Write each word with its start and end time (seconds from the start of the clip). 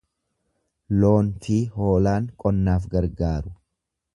Loon 1.03 1.29
fi 1.43 1.59
hoolaan 1.75 2.31
qonnaaf 2.45 2.89
gargaaru. 2.95 3.57